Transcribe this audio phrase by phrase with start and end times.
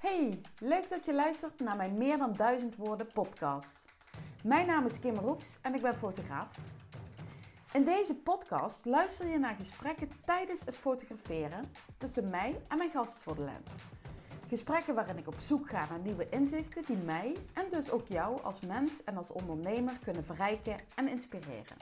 [0.00, 3.84] Hey, leuk dat je luistert naar mijn Meer dan Duizend Woorden podcast.
[4.44, 6.48] Mijn naam is Kim Roefs en ik ben fotograaf.
[7.72, 11.64] In deze podcast luister je naar gesprekken tijdens het fotograferen
[11.96, 13.70] tussen mij en mijn gast voor de lens.
[14.48, 18.42] Gesprekken waarin ik op zoek ga naar nieuwe inzichten die mij en dus ook jou
[18.42, 21.76] als mens en als ondernemer kunnen verrijken en inspireren.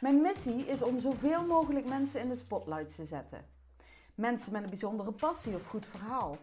[0.00, 3.44] Mijn missie is om zoveel mogelijk mensen in de spotlight te zetten.
[4.14, 6.38] Mensen met een bijzondere passie of goed verhaal.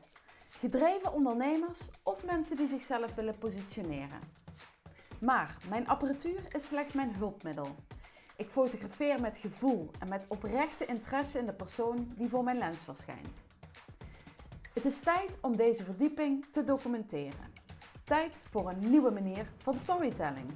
[0.60, 4.20] Gedreven ondernemers of mensen die zichzelf willen positioneren.
[5.20, 7.76] Maar mijn apparatuur is slechts mijn hulpmiddel.
[8.36, 12.84] Ik fotografeer met gevoel en met oprechte interesse in de persoon die voor mijn lens
[12.84, 13.46] verschijnt.
[14.74, 17.54] Het is tijd om deze verdieping te documenteren.
[18.04, 20.52] Tijd voor een nieuwe manier van storytelling.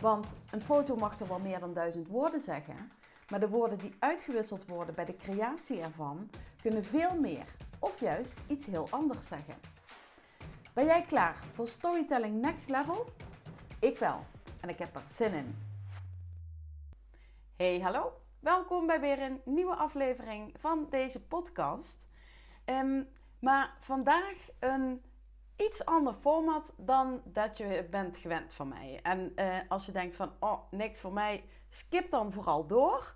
[0.00, 2.92] Want een foto mag er wel meer dan duizend woorden zeggen,
[3.28, 6.30] maar de woorden die uitgewisseld worden bij de creatie ervan
[6.62, 7.46] kunnen veel meer
[7.82, 9.54] of juist iets heel anders zeggen.
[10.74, 13.06] Ben jij klaar voor Storytelling Next Level?
[13.80, 14.24] Ik wel
[14.60, 15.58] en ik heb er zin in.
[17.56, 18.12] Hey, hallo.
[18.40, 22.06] Welkom bij weer een nieuwe aflevering van deze podcast.
[22.64, 25.02] Um, maar vandaag een
[25.56, 29.00] iets ander format dan dat je bent gewend van mij.
[29.02, 33.14] En uh, als je denkt van, oh, niks voor mij, skip dan vooral door.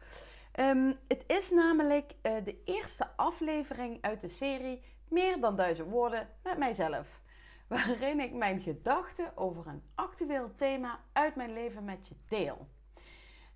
[0.60, 6.28] Um, het is namelijk uh, de eerste aflevering uit de serie Meer dan duizend woorden
[6.42, 7.20] met mijzelf.
[7.68, 12.68] Waarin ik mijn gedachten over een actueel thema uit mijn leven met je deel.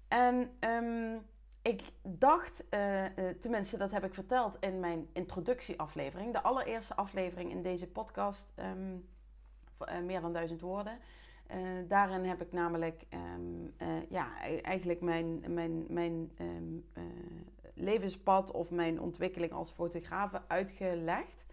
[0.08, 1.26] En um,
[1.62, 7.50] ik dacht, uh, uh, tenminste dat heb ik verteld in mijn introductieaflevering, de allereerste aflevering
[7.50, 10.98] in deze podcast, uh, meer dan duizend woorden.
[11.88, 13.02] Daarin heb ik namelijk
[13.34, 13.74] um,
[14.08, 14.28] ja,
[14.62, 16.84] eigenlijk mijn, mijn, mijn um,
[17.74, 21.46] levenspad of mijn ontwikkeling als fotograaf uitgelegd.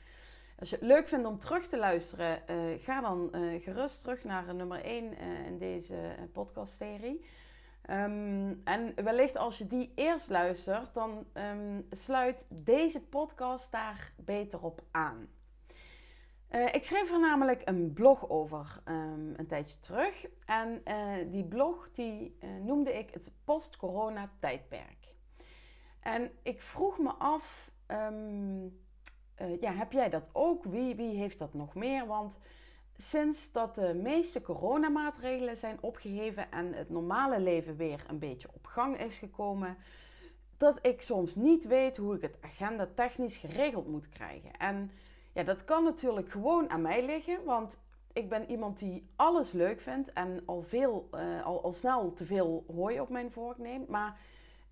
[0.59, 2.41] Als je het leuk vindt om terug te luisteren,
[2.79, 3.29] ga dan
[3.61, 7.25] gerust terug naar nummer 1 in deze podcastserie.
[7.89, 11.25] Um, en wellicht als je die eerst luistert, dan
[11.91, 15.27] sluit deze podcast daar beter op aan.
[16.51, 20.25] Uh, ik schreef er namelijk een blog over um, een tijdje terug.
[20.45, 25.15] En uh, die blog die uh, noemde ik het post-corona tijdperk.
[25.99, 27.71] En ik vroeg me af,
[29.59, 30.63] ja, heb jij dat ook?
[30.63, 32.05] Wie, wie heeft dat nog meer?
[32.05, 32.37] Want
[32.97, 38.65] sinds dat de meeste coronamaatregelen zijn opgeheven en het normale leven weer een beetje op
[38.65, 39.77] gang is gekomen,
[40.57, 44.57] dat ik soms niet weet hoe ik het agenda technisch geregeld moet krijgen.
[44.57, 44.91] En
[45.37, 47.79] ja, dat kan natuurlijk gewoon aan mij liggen, want
[48.13, 52.25] ik ben iemand die alles leuk vindt en al, veel, uh, al, al snel te
[52.25, 53.87] veel hooi op mijn vork neemt.
[53.87, 54.19] Maar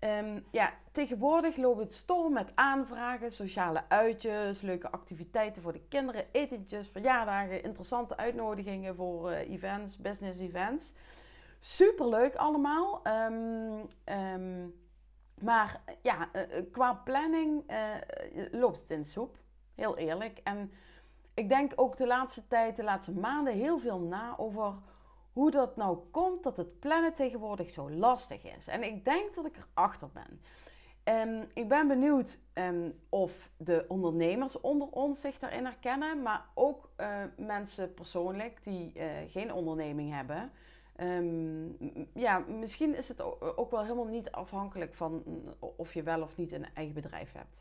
[0.00, 6.24] Um, ja, tegenwoordig loopt het storm met aanvragen, sociale uitjes, leuke activiteiten voor de kinderen,
[6.32, 10.92] etentjes, verjaardagen, interessante uitnodigingen voor uh, events, business events.
[11.60, 13.02] Superleuk allemaal.
[13.06, 14.74] Um, um,
[15.40, 17.64] maar ja, uh, qua planning
[18.50, 19.36] loopt het in de soep.
[19.76, 20.40] Heel eerlijk.
[20.44, 20.70] En
[21.34, 24.74] ik denk ook de laatste tijd, de laatste maanden, heel veel na over
[25.32, 28.68] hoe dat nou komt dat het plannen tegenwoordig zo lastig is.
[28.68, 30.40] En ik denk dat ik erachter ben.
[31.28, 36.90] Um, ik ben benieuwd um, of de ondernemers onder ons zich daarin herkennen, maar ook
[36.96, 40.52] uh, mensen persoonlijk die uh, geen onderneming hebben.
[41.00, 41.76] Um,
[42.14, 43.22] ja, misschien is het
[43.56, 45.22] ook wel helemaal niet afhankelijk van
[45.58, 47.60] of je wel of niet een eigen bedrijf hebt.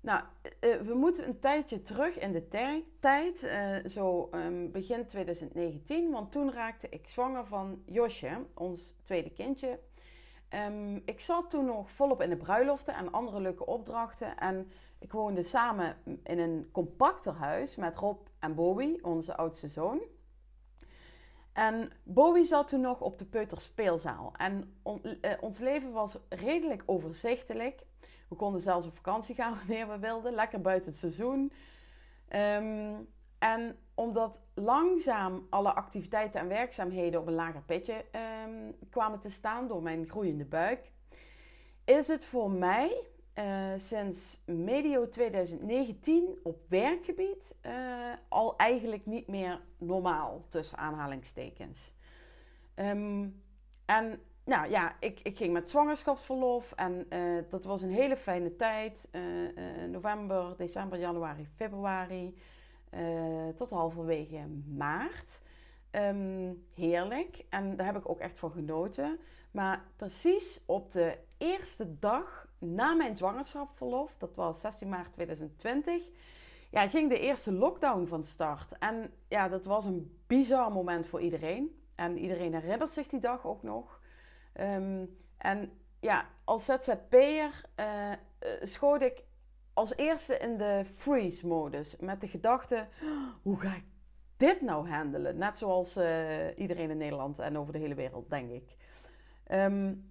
[0.00, 0.22] Nou,
[0.60, 2.48] uh, we moeten een tijdje terug in de
[3.00, 9.30] tijd, uh, zo um, begin 2019, want toen raakte ik zwanger van Josje, ons tweede
[9.30, 9.78] kindje.
[10.54, 14.36] Um, ik zat toen nog volop in de bruiloften en andere leuke opdrachten.
[14.36, 20.00] En ik woonde samen in een compacter huis met Rob en Bowie, onze oudste zoon.
[21.60, 24.32] En Bowie zat toen nog op de Peuterspeelzaal.
[24.36, 27.86] En uh, ons leven was redelijk overzichtelijk.
[28.28, 31.52] We konden zelfs op vakantie gaan wanneer we wilden, lekker buiten het seizoen.
[32.34, 33.08] Um,
[33.38, 38.04] en omdat langzaam alle activiteiten en werkzaamheden op een lager pitje
[38.44, 40.92] um, kwamen te staan door mijn groeiende buik,
[41.84, 47.72] is het voor mij uh, sinds medio 2019 op werkgebied uh,
[48.28, 51.94] al eigenlijk niet meer normaal, tussen aanhalingstekens.
[52.74, 53.42] Um,
[53.84, 58.56] en nou ja, ik, ik ging met zwangerschapsverlof en uh, dat was een hele fijne
[58.56, 59.08] tijd.
[59.90, 62.36] November, december, januari, februari,
[63.56, 64.46] tot halverwege
[64.76, 65.40] maart.
[65.90, 69.18] Um, heerlijk en daar heb ik ook echt van genoten.
[69.50, 76.02] Maar precies op de eerste dag na mijn zwangerschapsverlof, dat was 16 maart 2020,
[76.70, 78.78] ja, ging de eerste lockdown van start.
[78.78, 81.82] En ja, dat was een bizar moment voor iedereen.
[81.94, 84.00] En iedereen herinnert zich die dag ook nog.
[84.52, 85.04] Ehm,
[85.36, 88.12] en ja, als ZZP'er uh,
[88.62, 89.22] schoot ik
[89.74, 91.96] als eerste in de freeze-modus.
[91.96, 92.86] Met de gedachte,
[93.42, 93.84] hoe ga ik
[94.36, 95.38] dit nou handelen?
[95.38, 98.76] Net zoals uh, iedereen in Nederland en over de hele wereld, denk ik.
[99.48, 100.09] Ja,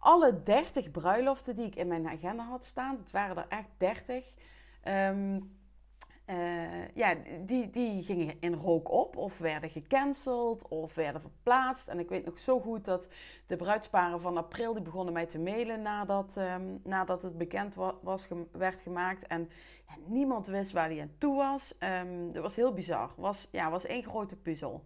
[0.00, 4.24] alle 30 bruiloften die ik in mijn agenda had staan, het waren er echt 30.
[4.84, 5.58] Um,
[6.30, 11.88] uh, ja, die, die gingen in rook op of werden gecanceld of werden verplaatst.
[11.88, 13.08] En ik weet nog zo goed dat
[13.46, 17.94] de bruidsparen van april die begonnen mij te mailen nadat, um, nadat het bekend wa
[18.02, 19.26] was, werd gemaakt.
[19.26, 19.50] En
[19.88, 21.74] ja, niemand wist waar die aan toe was.
[21.78, 23.10] Um, dat was heel bizar.
[23.16, 24.84] was, ja, was één grote puzzel.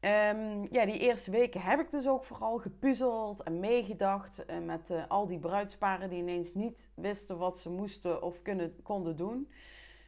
[0.00, 4.90] Um, ja, die eerste weken heb ik dus ook vooral gepuzzeld en meegedacht uh, met
[4.90, 9.50] uh, al die bruidsparen die ineens niet wisten wat ze moesten of kunnen, konden doen.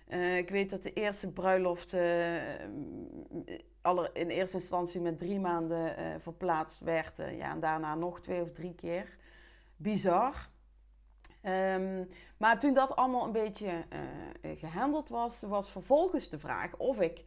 [0.08, 2.60] Uh, ik weet dat de eerste bruiloft uh,
[4.12, 7.16] in eerste instantie met drie maanden verplaatst werd.
[7.16, 9.16] ja, en daarna nog twee of drie keer.
[9.76, 10.48] Bizar.
[11.42, 13.84] Um, maar toen dat allemaal een beetje
[14.42, 17.24] gehandeld was, was vervolgens de vraag of ik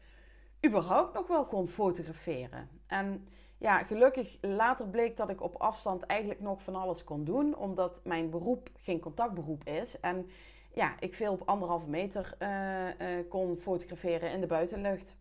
[0.66, 2.70] überhaupt nog wel kon fotograferen.
[2.88, 3.28] En
[3.58, 8.02] ja, gelukkig later bleek dat ik op afstand eigenlijk nog van alles kon doen, omdat
[8.04, 10.00] mijn beroep geen contactberoep is.
[10.00, 10.30] En
[10.74, 15.16] ja, ik veel op anderhalve meter uh, uh, kon fotograferen in de buitenlucht.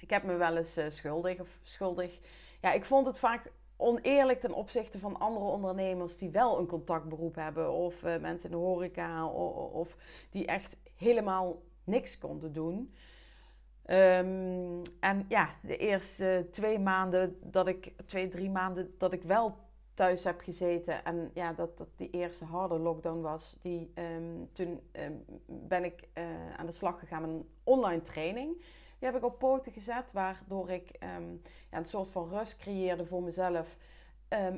[0.00, 2.18] Ik heb me wel eens uh, schuldig of schuldig.
[2.60, 7.34] Ja, ik vond het vaak oneerlijk ten opzichte van andere ondernemers die wel een contactberoep
[7.34, 7.72] hebben.
[7.72, 9.96] Of mensen in de horeca of, of,
[10.30, 12.94] die echt helemaal niks konden doen.
[13.90, 19.56] Um, en ja, de eerste twee maanden dat ik, twee, drie maanden dat ik wel
[19.94, 21.04] thuis heb gezeten.
[21.04, 23.56] En ja, dat dat die eerste harde lockdown was.
[23.62, 26.24] Die, um, toen um, ben ik uh,
[26.56, 28.56] aan de slag gegaan met een online training.
[28.98, 30.90] Die heb ik op poten gezet, waardoor ik
[31.70, 33.76] ja, een soort van rust creëerde voor mezelf.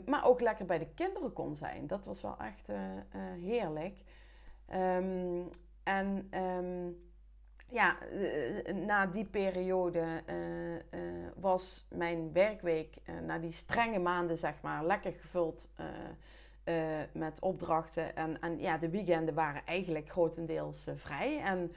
[0.04, 1.86] maar ook lekker bij de kinderen kon zijn.
[1.86, 3.96] Dat was wel echt uh, uh, heerlijk.
[5.82, 6.30] en
[7.68, 11.00] ja, uh, na die periode uh,
[11.36, 15.68] was mijn werkweek, na die strenge maanden zeg maar, lekker gevuld
[17.12, 18.16] met opdrachten.
[18.16, 21.40] En, en ja, de weekenden waren eigenlijk grotendeels vrij.
[21.40, 21.72] En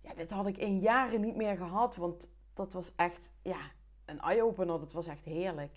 [0.00, 3.60] ja, dit had ik in jaren niet meer gehad, want dat was echt ja,
[4.04, 4.78] een eye-opener.
[4.78, 5.76] Dat was echt heerlijk.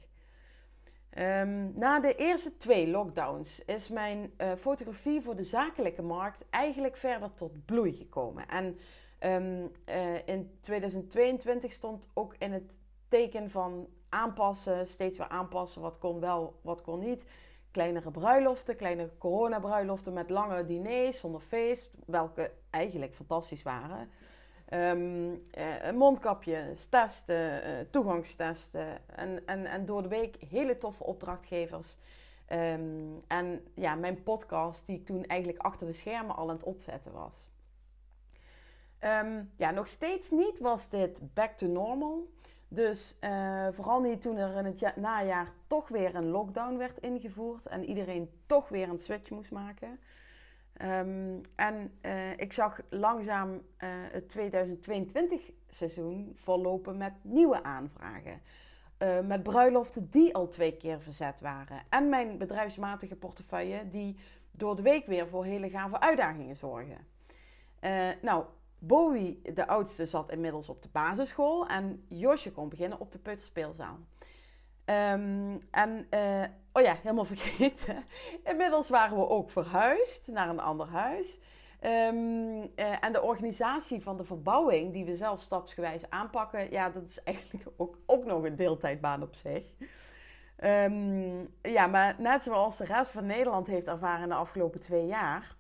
[1.18, 7.34] Um, na de eerste twee lockdowns is mijn fotografie voor de zakelijke markt eigenlijk verder
[7.34, 8.48] tot bloei gekomen.
[8.48, 8.78] En
[9.20, 12.78] Um, uh, in 2022 stond ook in het
[13.08, 15.82] teken van aanpassen, steeds weer aanpassen.
[15.82, 17.26] Wat kon wel, wat kon niet.
[17.72, 21.92] Kleinere bruiloften, kleinere coronabruiloften met lange diners zonder feest.
[22.06, 24.10] Welke eigenlijk fantastisch waren.
[24.74, 29.08] Um, uh, mondkapjes, testen, uh, toegangstesten.
[29.16, 31.98] En, en, en door de week hele toffe opdrachtgevers.
[32.54, 36.64] Um, en ja, mijn podcast die ik toen eigenlijk achter de schermen al aan het
[36.64, 37.48] opzetten was.
[39.04, 42.28] Um, ja, nog steeds niet was dit back to normal.
[42.68, 47.66] Dus uh, vooral niet toen er in het najaar toch weer een lockdown werd ingevoerd
[47.66, 50.00] en iedereen toch weer een switch moest maken.
[50.82, 53.60] Um, en uh, ik zag langzaam uh,
[54.12, 58.42] het 2022 seizoen vollopen met nieuwe aanvragen.
[59.24, 61.82] met bruiloften die al twee keer verzet waren.
[61.90, 64.18] En mijn bedrijfsmatige portefeuille die
[64.52, 66.98] door de week weer voor hele gave uitdagingen zorgen.
[68.22, 68.46] nou,
[68.80, 73.98] Bowie, de oudste, zat inmiddels op de basisschool en Josje kon beginnen op de peuterspeelzaal.
[74.90, 78.06] Um, en, uh, oh ja, helemaal vergeten.
[78.44, 81.40] Inmiddels waren we ook verhuisd naar een ander huis.
[81.82, 87.04] Um, uh, en de organisatie van de verbouwing, die we zelf stapsgewijs aanpakken, ja, dat
[87.04, 89.64] is eigenlijk ook, ook nog een deeltijdbaan op zich.
[90.64, 95.06] Um, ja, maar net zoals de rest van Nederland heeft ervaren in de afgelopen twee
[95.06, 95.56] jaar,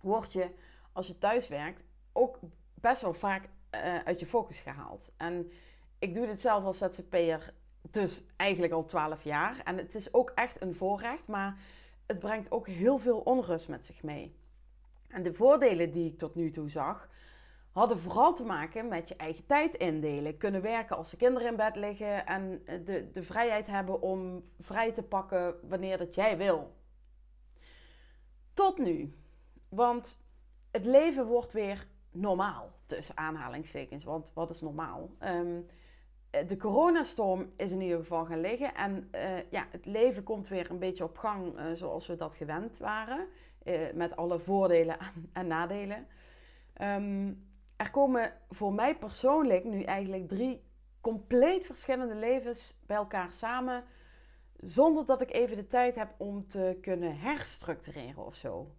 [0.00, 0.50] word je,
[0.92, 2.38] als je thuis werkt, ook
[2.74, 5.10] best wel vaak uh, uit je focus gehaald.
[5.16, 5.50] En
[5.98, 7.54] ik doe dit zelf als ZZP'er
[7.90, 9.60] dus eigenlijk al 12 jaar.
[9.64, 11.58] En het is ook echt een voorrecht, maar
[12.06, 14.36] het brengt ook heel veel onrust met zich mee.
[15.08, 17.08] En de voordelen die ik tot nu toe zag,
[17.72, 20.36] hadden vooral te maken met je eigen tijd indelen.
[20.36, 24.92] Kunnen werken als de kinderen in bed liggen en de, de vrijheid hebben om vrij
[24.92, 26.74] te pakken wanneer dat jij wil.
[28.54, 29.14] Tot nu.
[29.68, 30.20] Want
[30.70, 34.04] het leven wordt weer normaal, tussen aanhalingstekens.
[34.04, 35.10] Want wat is normaal?
[35.24, 35.66] Um,
[36.30, 38.74] de coronastorm is in ieder geval gaan liggen.
[38.74, 42.34] En uh, ja, het leven komt weer een beetje op gang uh, zoals we dat
[42.34, 43.26] gewend waren.
[43.94, 46.06] Met alle voordelen en, en nadelen.
[46.72, 47.32] Ehm,
[47.76, 50.62] er komen voor mij persoonlijk nu eigenlijk drie
[51.00, 53.84] compleet verschillende levens bij elkaar samen.
[54.56, 58.74] Zonder dat ik even de tijd heb om te kunnen herstructureren of zo.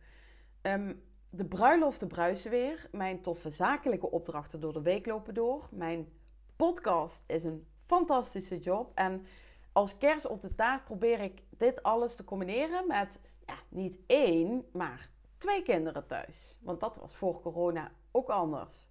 [0.62, 2.88] Um, de bruiloften bruisen weer.
[2.92, 5.68] Mijn toffe zakelijke opdrachten door de week lopen door.
[5.72, 6.12] Mijn
[6.56, 8.92] podcast is een fantastische job.
[8.96, 9.26] En
[9.72, 14.66] als kerst op de taart probeer ik dit alles te combineren met ja, niet één,
[14.74, 16.58] maar twee kinderen thuis.
[16.62, 18.88] Want dat was voor corona ook anders.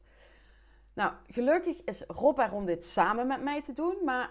[0.93, 4.31] Nou, gelukkig is Rob er om dit samen met mij te doen, maar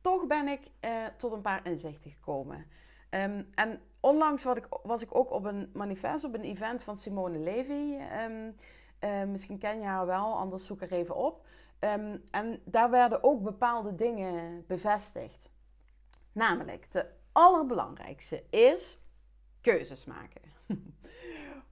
[0.00, 2.66] toch ben ik eh, tot een paar inzichten gekomen.
[3.10, 6.98] Um, en onlangs was ik, was ik ook op een manifest, op een event van
[6.98, 7.96] Simone Levy.
[7.96, 8.50] Ehm,
[8.98, 11.46] eh, misschien ken je haar wel, anders zoek er even op.
[11.78, 15.50] Ehm, en daar werden ook bepaalde dingen bevestigd.
[16.32, 18.98] Namelijk, de allerbelangrijkste is
[19.60, 20.42] keuzes maken.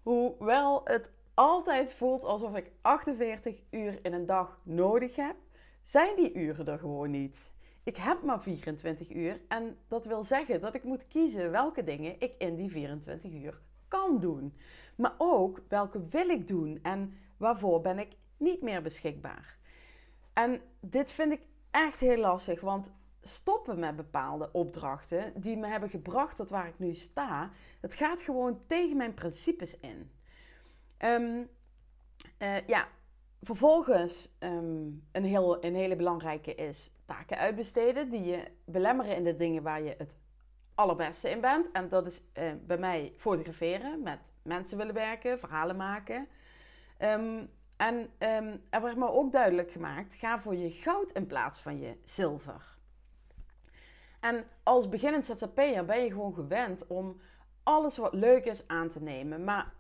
[0.03, 5.37] Hoewel het altijd voelt alsof ik 48 uur in een dag nodig heb,
[5.83, 7.53] zijn die uren er gewoon niet.
[7.91, 12.15] Ik heb maar 24 uur en dat wil zeggen dat ik moet kiezen welke dingen
[12.19, 14.55] ik in die 24 uur kan doen.
[14.97, 19.57] Maar ook welke wil ik doen en waarvoor ben ik niet meer beschikbaar.
[20.33, 22.91] En dit vind ik echt heel lastig, want
[23.23, 28.23] stoppen met bepaalde opdrachten die me hebben gebracht tot waar ik nu sta, dat gaat
[28.23, 30.11] gewoon tegen mijn principes in.
[30.99, 31.49] Um,
[32.67, 32.89] ja,
[33.43, 39.37] vervolgens um, een, heel, een hele belangrijke is taken uitbesteden die je belemmeren in de
[39.37, 40.17] dingen waar je het
[40.75, 41.71] allerbeste in bent.
[41.71, 46.29] En dat is uh, bij mij fotograferen, met mensen willen werken, verhalen maken.
[46.99, 51.61] Um, en um, er werd me ook duidelijk gemaakt: ga voor je goud in plaats
[51.61, 52.79] van je zilver.
[54.21, 57.21] En als beginnend ZZP'er ben je gewoon gewend om
[57.63, 59.45] alles wat leuk is aan te nemen.
[59.45, 59.73] Maar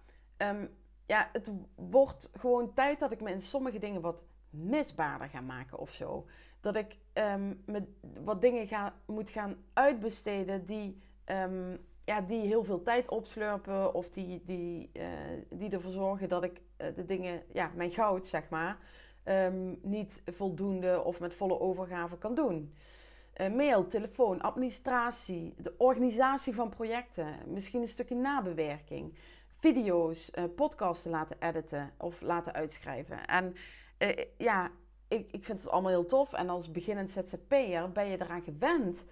[1.10, 5.78] ja, het wordt gewoon tijd dat ik me in sommige dingen wat misbaarder ga maken
[5.78, 6.26] of zo.
[6.60, 7.82] Dat ik um, me
[8.24, 13.94] wat dingen ga, moet gaan uitbesteden die, um, ja, die heel veel tijd opslurpen.
[13.94, 15.04] Of die, die, uh,
[15.50, 18.78] die ervoor zorgen dat ik uh, de dingen, ja, mijn goud zeg maar,
[19.24, 22.74] um, niet voldoende of met volle overgave kan doen.
[23.36, 29.14] Uh, mail, telefoon, administratie, de organisatie van projecten, misschien een stukje nabewerking
[29.60, 33.26] video's, uh, podcasts te laten editen of laten uitschrijven.
[33.26, 33.54] En
[33.98, 34.70] uh, ja,
[35.08, 36.32] ik, ik vind het allemaal heel tof.
[36.32, 39.04] En als beginnend ZZP'er ben je eraan gewend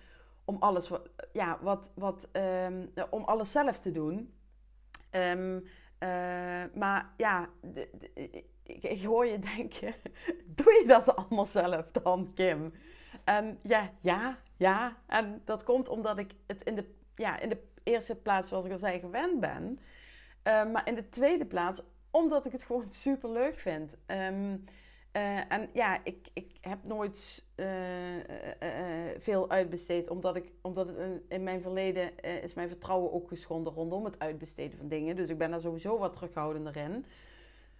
[0.45, 0.91] om alles,
[1.33, 4.35] ja, wat, wat, um, om alles zelf te doen.
[5.11, 7.49] Um, uh, maar ja,
[8.63, 9.95] ik, hoor je denken,
[10.59, 12.73] doe je dat allemaal zelf dan, Kim?
[13.25, 14.97] En ja, ja, ja.
[15.07, 18.73] En dat komt omdat ik het in de, ja, in de eerste plaats, zoals ik
[18.73, 19.79] al zei, gewend ben.
[20.49, 23.97] Uh, maar in de tweede plaats, omdat ik het gewoon super leuk vind.
[24.07, 24.65] Um,
[25.13, 27.67] uh, en ja, ik, ik heb nooit uh,
[29.19, 33.73] veel uitbesteed, omdat, ik, omdat het in, in mijn verleden is mijn vertrouwen ook geschonden
[33.73, 35.17] rondom het uitbesteden van dingen.
[35.17, 37.05] Dus ik ben daar sowieso wat terughoudender in.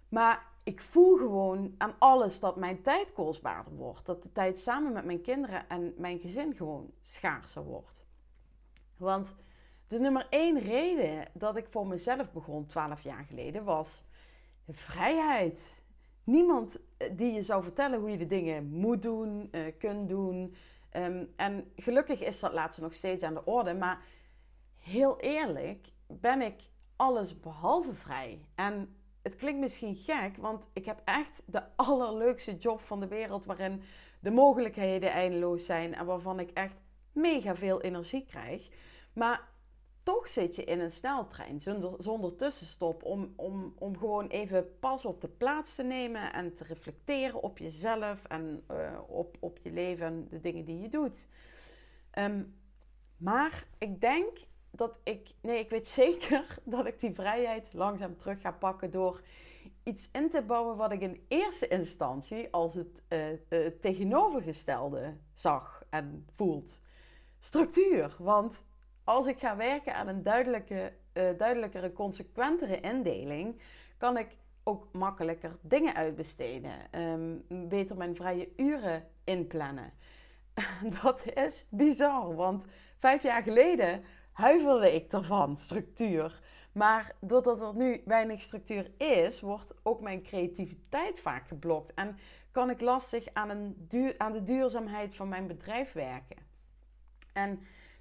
[0.09, 4.05] Maar ik voel gewoon aan alles dat mijn tijd kostbaarder wordt.
[4.05, 8.05] Dat de tijd samen met mijn kinderen en mijn gezin gewoon schaarser wordt.
[8.97, 9.33] Want
[9.89, 14.03] de nummer één reden dat ik voor mezelf begon 12 jaar geleden was
[14.67, 15.83] vrijheid.
[16.23, 20.55] Niemand eh, die je zou vertellen hoe je de dingen moet doen, uh, kunt doen.
[20.93, 23.73] Um, en gelukkig is dat laatste nog steeds aan de orde.
[23.73, 24.01] Maar
[24.77, 26.61] heel eerlijk ben ik
[26.95, 28.45] alles behalve vrij.
[28.55, 33.45] En het klinkt misschien gek, want ik heb echt de allerleukste job van de wereld
[33.45, 33.81] waarin
[34.19, 36.81] de mogelijkheden eindeloos zijn en waarvan ik echt
[37.11, 38.69] mega veel energie krijg.
[39.13, 39.47] Maar
[40.03, 45.05] toch zit je in een sneltrein zonder, zonder tussenstop om, om, om gewoon even pas
[45.05, 49.71] op de plaats te nemen en te reflecteren op jezelf en uh, op, op je
[49.71, 51.25] leven en de dingen die je doet.
[52.17, 52.57] Um,
[53.17, 54.37] maar ik denk
[54.71, 59.21] dat ik, nee, ik weet zeker dat ik die vrijheid langzaam terug ga pakken door
[59.83, 63.37] iets in te bouwen wat ik in eerste instantie als het uh, uh,
[63.81, 66.79] tegenovergestelde zag en voelt.
[67.39, 68.15] Structuur.
[68.17, 68.63] Want
[69.09, 73.61] als ik ga werken aan een duidelijke, uh, duidelijkere, consequentere indeling,
[73.97, 76.71] kan ik ook makkelijker dingen uitbesteden.
[76.91, 79.93] Um, beter mijn vrije uren inplannen.
[81.01, 82.65] Dat is bizar, want
[82.97, 86.41] vijf jaar geleden huiverde ik ervan, structuur.
[86.71, 91.93] Maar doordat er nu weinig structuur is, wordt ook mijn creativiteit vaak geblokt.
[91.93, 92.17] En
[92.51, 96.37] kan ik lastig aan, een aan de duurzaamheid van mijn bedrijf werken.
[97.33, 97.59] En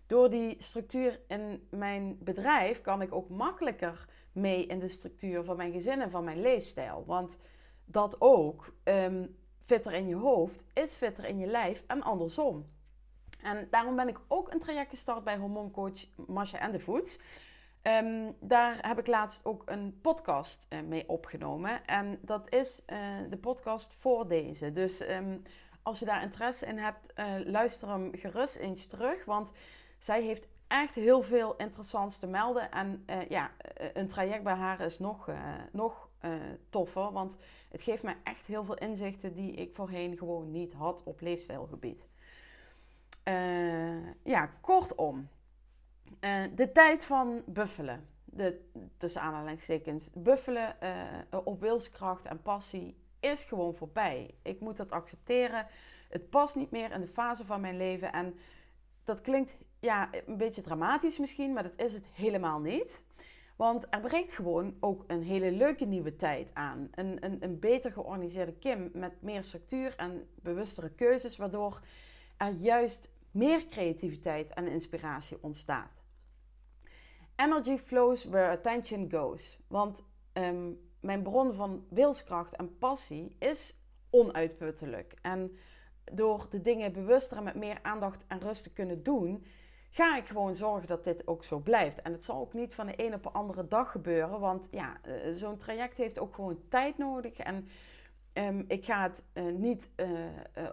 [0.08, 5.56] door die structuur in mijn bedrijf kan ik ook makkelijker mee in de structuur van
[5.56, 7.04] mijn gezin en van mijn leefstijl.
[7.06, 7.38] Want
[7.84, 12.66] dat ook um, fitter in je hoofd is fitter in je lijf en andersom.
[13.42, 17.18] En daarom ben ik ook een traject gestart bij hormooncoach Masha Endevoets.
[17.82, 21.86] Um, daar heb ik laatst ook een podcast uh, mee opgenomen.
[21.86, 22.98] En dat is uh,
[23.30, 24.72] de podcast voor deze.
[24.72, 25.42] Dus um,
[25.82, 29.24] als je daar interesse in hebt, uh, luister hem gerust eens terug.
[29.24, 29.52] Want
[29.98, 32.70] zij heeft echt heel veel interessants te melden.
[32.70, 33.50] En ja,
[33.92, 35.30] een traject bij haar is nog,
[35.72, 36.08] nog
[36.70, 37.12] toffer.
[37.12, 37.36] Want
[37.68, 42.04] het geeft mij echt heel veel inzichten die ik voorheen gewoon niet had op leefstijlgebied.
[44.22, 45.28] ja, kortom.
[46.54, 50.76] De tijd van buffelen, de, tussen aanhalingstekens, buffelen
[51.44, 54.34] op wilskracht en passie is gewoon voorbij.
[54.42, 55.66] Ik moet dat accepteren.
[56.08, 58.12] Het past niet meer in de fase van mijn leven.
[58.12, 58.38] En
[59.04, 63.06] dat klinkt ja, een beetje dramatisch misschien, maar dat is het helemaal niet.
[63.56, 66.88] Want er breekt gewoon ook een hele leuke nieuwe tijd aan.
[66.94, 71.80] Een, een, een beter georganiseerde Kim met meer structuur en bewustere keuzes, waardoor
[72.36, 76.02] er juist meer creativiteit en inspiratie ontstaat.
[77.36, 79.58] Energy flows where attention goes.
[79.66, 80.70] Want ehm,
[81.00, 83.74] mijn bron van wilskracht en passie is
[84.10, 85.14] onuitputtelijk.
[85.22, 85.58] En
[86.12, 89.44] door de dingen bewuster en met meer aandacht en rust te kunnen doen,
[89.90, 92.02] ga ik gewoon zorgen dat dit ook zo blijft.
[92.02, 94.96] En het zal ook niet van de een op de andere dag gebeuren, want ja,
[95.02, 97.38] eh, zo'n traject heeft ook gewoon tijd nodig.
[97.38, 97.68] En
[98.32, 100.08] um, ik ga het uh, niet uh,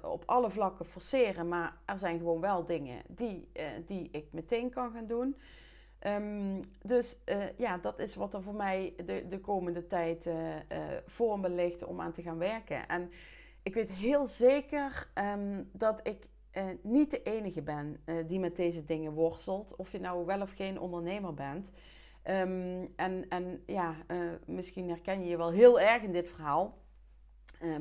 [0.01, 3.51] op alle vlakken forceren, maar er zijn gewoon wel dingen die,
[3.85, 5.37] die ik meteen kan gaan doen.
[6.07, 7.21] Um, dus
[7.57, 10.29] ja, dat is wat er voor mij de, de komende tijd
[11.05, 12.87] voor me ligt om aan te gaan werken.
[12.87, 13.11] En
[13.63, 16.27] ik weet heel zeker um, dat ik
[16.81, 19.75] niet de enige ben die met deze dingen worstelt.
[19.75, 21.71] Of je nou wel of geen ondernemer bent.
[22.23, 23.95] Um, en, en ja,
[24.45, 26.77] misschien herken je je wel heel erg in dit verhaal.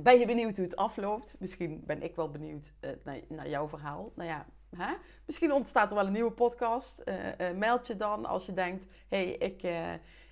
[0.02, 1.36] ben je benieuwd hoe het afloopt?
[1.38, 2.72] Misschien ben ik wel benieuwd
[3.04, 4.12] naar, naar jouw verhaal.
[4.14, 4.46] Nou ja,
[4.76, 4.94] Hè?
[5.26, 7.02] Misschien ontstaat er wel een nieuwe podcast.
[7.54, 9.62] Meld je dan als je denkt: hé, hey, ik,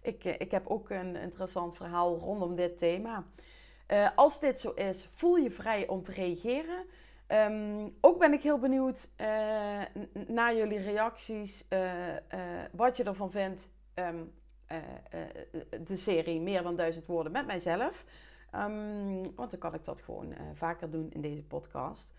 [0.02, 3.24] ik, ik heb ook een interessant verhaal rondom dit thema.
[4.14, 6.84] als dit zo is, voel je vrij om te reageren.
[7.32, 9.08] Um, ook ben ik heel benieuwd
[10.26, 11.64] naar jullie reacties,
[12.72, 13.70] wat je ervan vindt.
[13.94, 14.32] Um,
[15.84, 18.04] de serie Meer dan duizend woorden met mijzelf.
[18.54, 22.14] Um, want dan kan ik dat gewoon vaker doen in deze podcast.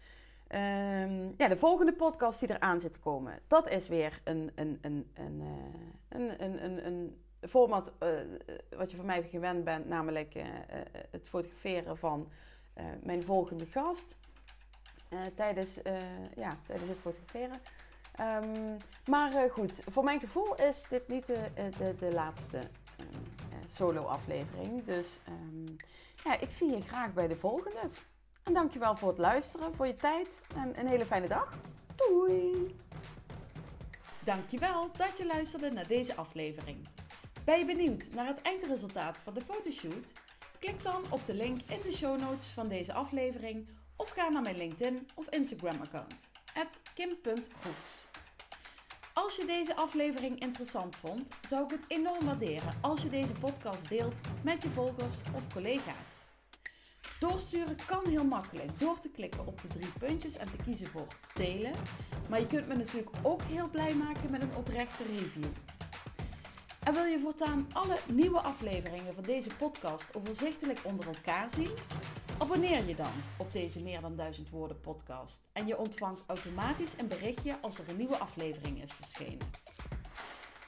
[1.38, 5.12] Ja, de volgende podcast die eraan zit te komen, dat is weer een, een, een,
[5.14, 5.42] een,
[6.10, 7.18] een, een, een, een
[7.50, 7.92] format
[8.78, 10.34] wat je van mij gewend bent, namelijk
[11.12, 12.30] het fotograferen van
[13.02, 14.16] mijn volgende gast
[15.36, 15.76] tijdens,
[16.36, 17.62] ja, tijdens het fotograferen.
[18.20, 22.60] Um, maar goed, voor mijn gevoel is dit niet de, de, de laatste
[23.68, 24.86] solo aflevering.
[24.86, 25.76] Dus um,
[26.24, 27.80] ja, ik zie je graag bij de volgende.
[28.44, 31.54] En dankjewel voor het luisteren, voor je tijd en een hele fijne dag.
[31.96, 32.76] Doei!
[34.24, 36.88] Dankjewel dat je luisterde naar deze aflevering.
[37.44, 40.14] Ben je benieuwd naar het eindresultaat van de fotoshoot?
[40.60, 43.68] Klik dan op de link in de show notes van deze aflevering
[44.04, 46.30] of ga naar mijn LinkedIn of Instagram account,
[46.94, 48.04] kim.goefs.
[49.14, 53.90] Als je deze aflevering interessant vond, zou ik het enorm waarderen als je deze podcast
[53.90, 56.30] deelt met je volgers of collega's.
[57.20, 61.08] Doorsturen kan heel makkelijk door te klikken op de drie puntjes en te kiezen voor
[61.34, 61.74] delen.
[62.30, 65.52] Maar je kunt me natuurlijk ook heel blij maken met een oprechte review.
[66.84, 71.72] En wil je voortaan alle nieuwe afleveringen van deze podcast overzichtelijk onder elkaar zien?
[72.38, 77.08] Abonneer je dan op deze meer dan duizend woorden podcast en je ontvangt automatisch een
[77.08, 79.52] berichtje als er een nieuwe aflevering is verschenen.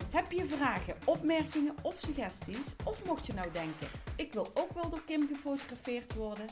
[0.09, 2.75] Heb je vragen, opmerkingen of suggesties?
[2.83, 6.45] Of mocht je nou denken, ik wil ook wel door Kim gefotografeerd worden?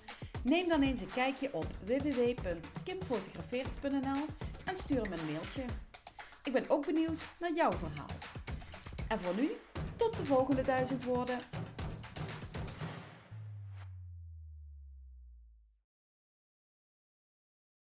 [0.43, 4.25] Neem dan eens een kijkje op www.kimfotografeert.nl
[4.65, 5.63] en stuur me een mailtje.
[6.43, 8.22] Ik ben ook benieuwd naar jouw verhaal.
[9.13, 9.51] En voor nu,
[9.95, 11.39] tot de volgende duizend woorden.